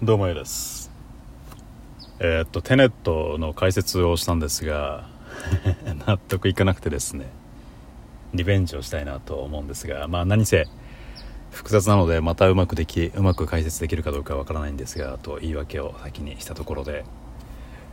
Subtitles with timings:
[0.00, 0.92] どうもよです。
[2.20, 5.08] えー、っとテネットの解説をしたんですが
[6.06, 7.26] 納得いかなくてですね
[8.32, 10.68] リベンジをしたいなと思うんですがまあ何せ
[11.50, 17.04] 複雑なのでまたうまくできうまく解説できるかどうかわからないんですがと言い訳を先にしたところで、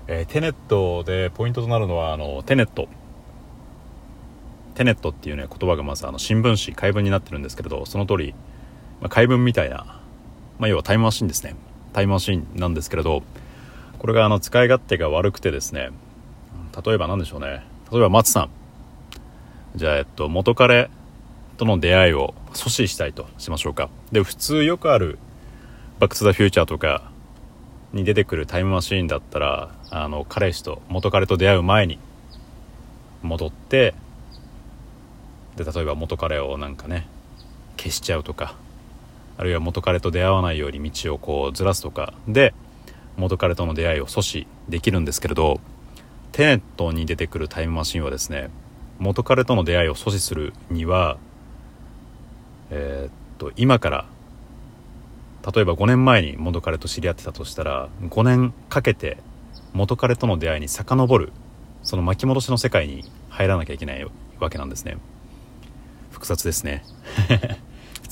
[0.05, 2.87] えー、テネットでポイントとなるのはあのテネット。
[4.75, 8.35] テネットっていうね言葉がまずあの新聞紙解文になってるんですけれどその通り、
[9.01, 10.03] まあ、解文みたいな
[10.59, 11.55] まあ、要はタイムマシンですね。
[11.95, 13.23] タイムマシンなんですけれど
[13.99, 15.91] これがあの使い勝手が悪くてですね
[16.85, 17.63] 例えば何でしょうね。
[17.89, 18.49] 例えば松さん。
[19.77, 20.89] じゃあえっと元彼
[21.55, 23.89] との出会いを阻止したいとしましょうか。
[24.11, 25.17] で普通よくある
[25.99, 27.09] 「バック・トゥ・ザ・フューチャー」とか
[27.93, 31.97] に出てくるタイムマシーンだったらあの彼氏と元彼と出会う前に
[33.23, 33.93] 戻って
[35.55, 37.07] で例えば元彼をなんかね
[37.77, 38.55] 消しちゃうとか
[39.37, 42.13] あるいは元彼と出会わないように道をこうずらすとか。
[42.27, 42.53] で
[43.17, 45.61] 元彼との出会いを阻止できるんですけれど
[46.33, 48.49] テネットに出てくるタイムマシンはですね
[48.99, 51.17] 元彼との出会いを阻止するには
[52.71, 54.05] えー、っと今から
[55.53, 59.17] 例えば5年前に元彼と知り合ってたとしたら5年かけて
[59.73, 61.31] 元彼との出会いに遡る
[61.83, 64.05] その巻き戻しの世界に入らなきゃいけない
[64.39, 64.97] わけなんですね。
[66.11, 66.83] 複雑ですね。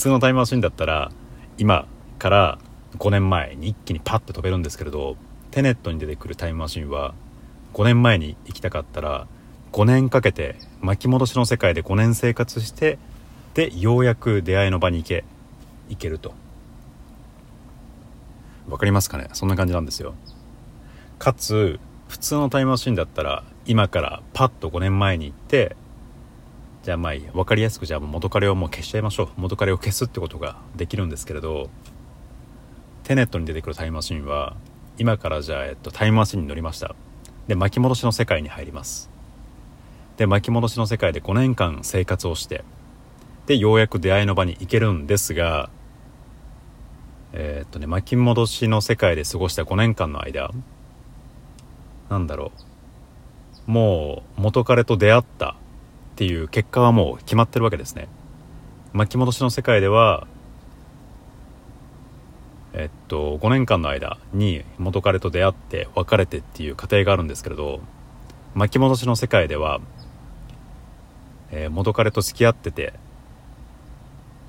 [0.04, 1.14] 通のタイムマシンだったら
[1.58, 1.88] 今
[2.20, 2.60] から
[2.98, 5.16] 5年前に一気にパッて飛べるんですけれど
[5.50, 7.16] テネットに出てくるタイムマシンは
[7.74, 9.28] 5年前に行きたかったら
[9.72, 13.00] 5年かけて巻き戻しの世界で5年生活して
[13.54, 15.24] でようやく出会いの場に行け
[15.88, 16.34] 行けると。
[18.68, 19.30] 分かりますかね？
[19.32, 20.16] そんな感じなんですよ。
[21.18, 21.80] かつ
[22.10, 25.78] 普通のタイムマシンだったら今からパッと5年前に行って
[26.84, 29.30] じゃあまあいい分かりやすくじゃあ元彼をもう消しちゃいましょう。
[29.38, 31.70] 元彼を消すってことができるんですけれど
[33.04, 34.58] テネットに出てくるタイムマシンは
[34.98, 36.94] 今からじゃあ、えっと、タイムマシンに乗りました。
[37.48, 39.10] で巻き戻しの世界に入ります。
[40.18, 42.64] で巻き戻しの世界で5年間生活をして
[43.46, 45.70] でようやく出会いの場に行けるんですが
[47.32, 50.52] えー、っとね巻き戻しの世界で過ごした5年間の間
[52.10, 52.52] なんだろ
[53.68, 53.72] う。
[53.72, 55.56] もう元彼と出会った
[56.14, 58.08] っていう結果はもう決まってるわけですね。
[58.94, 60.28] 巻き戻しの世界では
[62.74, 67.82] えっと5年間の間に元彼と出会って別れてっていう過程があるんですけれど
[68.54, 69.82] 巻き戻しの世界では、
[71.50, 72.94] えー、元彼と付き合ってて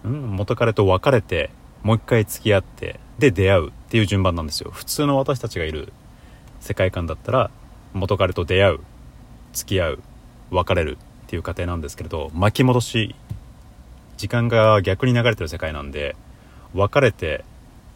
[0.06, 1.48] ん元彼と別れて
[1.82, 4.70] もう一回付き合ってで出会うっていう順番なんですよ。
[4.70, 5.92] 普通の私たちがいる
[6.60, 7.50] 世界観だったら
[7.94, 8.80] 元彼と出会う
[9.54, 10.02] 付き合う
[10.50, 13.14] 別れるっていう過程なんですけれど巻き戻し
[14.16, 16.16] 時間が逆に流れてる世界なんで
[16.74, 17.44] 別れて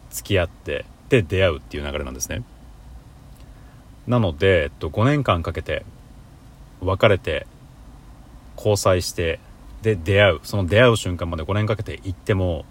[0.09, 2.43] 付き合ってで出会うっていう流れなんですね。
[4.07, 5.85] なので、えっと、5年間かけて
[6.81, 7.45] 別れて
[8.57, 9.39] 交際して
[9.81, 12.65] で出会うその出会う瞬間まで5年かけて行っても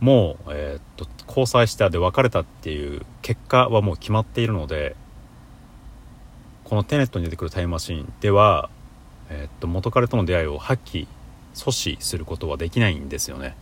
[0.00, 4.96] もう、えー、っと交際したで別れたっていう結果はもう決まっているので
[6.64, 8.68] このテネットに出てくるタイムマシーンでは
[9.34, 11.08] えー、っと元彼との出会いを破棄
[11.54, 13.56] 阻止することはできないんですよね。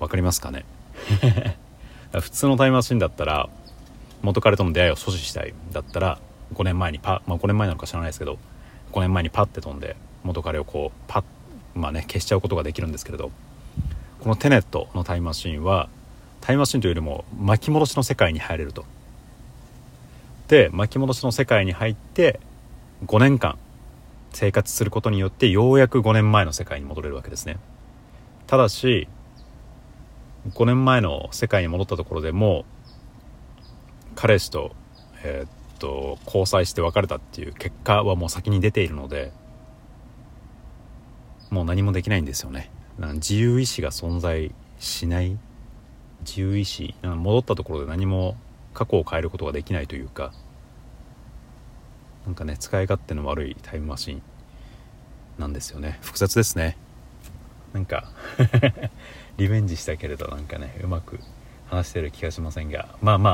[0.00, 0.64] わかりますかね？
[2.12, 3.48] 普通のタイムマシンだったら
[4.22, 5.54] 元彼との出会いを阻止したい。
[5.72, 6.18] だったら
[6.54, 8.38] 5年前にパまあ5年前なのか知らないですけど
[8.92, 11.24] 5年前にパッて飛んで元彼をこうパッ
[11.74, 13.30] まあね消しちゃうことができるんですけれど
[14.20, 15.88] このテネットのタイムマシンは
[16.40, 18.84] タイムマシンというよりも巻き戻しの世界に入れると。
[20.48, 22.38] で巻き戻しの世界に入って
[23.06, 23.56] 5年間
[24.34, 27.58] 生活することによってようやく5年前の世界に戻れるわけですね。
[28.46, 29.08] ただし
[30.50, 32.64] 5年前の世界に戻ったところでも
[34.14, 34.74] 彼氏と,、
[35.22, 39.32] えー、っと交際して別れたっていう結果はもう先に出ているので
[41.50, 42.70] もう何もできないんですよね。
[42.98, 45.38] 自由意志が存在しない。
[46.20, 48.36] 自由意志戻ったところで何も
[48.72, 50.32] 過去を変えることができないというか
[52.26, 54.22] なんかね使い勝手の悪いタイムマシン
[55.38, 55.98] なんですよね。
[56.02, 56.76] 複雑ですね。
[57.72, 58.08] なんか
[59.36, 61.18] リベンジしたけれどなんかねうまく
[61.68, 62.88] 話してる気がしませんが。
[63.02, 63.30] まあま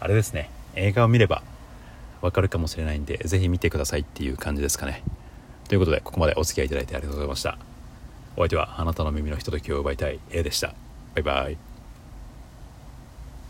[0.00, 0.50] ああれですね。
[0.74, 1.42] 映画を見れば
[2.20, 5.02] わかるかもしれないんで是非見てくださいっていう感じですかね。
[5.68, 7.58] ということでここまでお付き合いいただいてありがとうございました。
[8.36, 10.74] お相手はあなたの耳のひとときを奪いたい A でした。
[11.14, 11.75] バイバイ。